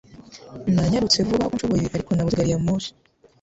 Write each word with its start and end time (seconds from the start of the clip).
Nanyarutse 0.73 1.19
vuba 1.27 1.43
uko 1.47 1.53
nshoboye, 1.55 1.85
ariko 1.95 2.09
nabuze 2.11 2.37
gari 2.39 2.51
ya 2.53 2.59
moshi. 2.65 2.91